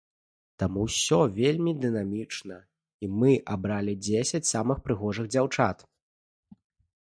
[0.61, 2.57] Таму ўсё вельмі дынамічна,
[3.07, 5.89] і мы абралі дзесяць самых прыгожых дзяўчат.